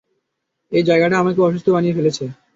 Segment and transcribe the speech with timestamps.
[0.71, 2.23] এই জায়গাটা আমাকে অসুস্থ বানিয়ে ফেলেছে!